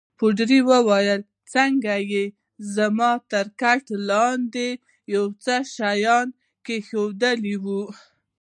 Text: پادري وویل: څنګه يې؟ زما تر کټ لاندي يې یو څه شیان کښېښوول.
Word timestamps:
پادري 0.19 0.59
وویل: 0.71 1.21
څنګه 1.53 1.95
يې؟ 2.11 2.23
زما 2.75 3.11
تر 3.31 3.45
کټ 3.61 3.85
لاندي 4.09 4.69
يې 4.75 4.79
یو 5.13 5.25
څه 5.43 5.55
شیان 5.73 6.27
کښېښوول. 6.65 7.85